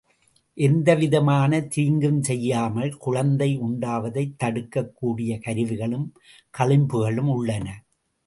எந்தவிதமான 0.57 1.59
தீங்கும் 1.61 2.23
செய்யாமல் 2.23 2.97
குழந்தை 2.97 3.59
உண்டாவதைத் 3.59 4.33
தடுக்கக் 4.37 4.95
கூடிய 4.95 5.39
கருவிகளும் 5.39 6.07
களிம்புகளும் 6.57 7.29
உள்ளன. 7.31 7.67